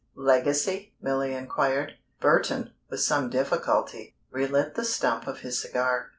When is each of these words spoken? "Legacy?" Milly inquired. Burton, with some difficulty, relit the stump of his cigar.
"Legacy?" 0.15 0.95
Milly 0.99 1.35
inquired. 1.35 1.91
Burton, 2.19 2.73
with 2.89 3.01
some 3.01 3.29
difficulty, 3.29 4.15
relit 4.31 4.73
the 4.73 4.83
stump 4.83 5.27
of 5.27 5.41
his 5.41 5.61
cigar. 5.61 6.09